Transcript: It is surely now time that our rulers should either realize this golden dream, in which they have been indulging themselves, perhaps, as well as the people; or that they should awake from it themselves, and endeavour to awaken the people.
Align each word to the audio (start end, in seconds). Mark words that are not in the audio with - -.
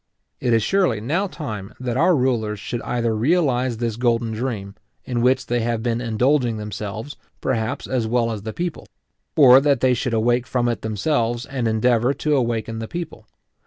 It 0.39 0.51
is 0.51 0.63
surely 0.63 0.99
now 0.99 1.27
time 1.27 1.75
that 1.79 1.95
our 1.95 2.15
rulers 2.15 2.59
should 2.59 2.81
either 2.81 3.15
realize 3.15 3.77
this 3.77 3.97
golden 3.97 4.31
dream, 4.31 4.73
in 5.05 5.21
which 5.21 5.45
they 5.45 5.59
have 5.59 5.83
been 5.83 6.01
indulging 6.01 6.57
themselves, 6.57 7.15
perhaps, 7.39 7.85
as 7.85 8.07
well 8.07 8.31
as 8.31 8.41
the 8.41 8.51
people; 8.51 8.87
or 9.37 9.61
that 9.61 9.79
they 9.79 9.93
should 9.93 10.15
awake 10.15 10.47
from 10.47 10.67
it 10.67 10.81
themselves, 10.81 11.45
and 11.45 11.67
endeavour 11.67 12.15
to 12.15 12.35
awaken 12.35 12.79
the 12.79 12.87
people. 12.87 13.27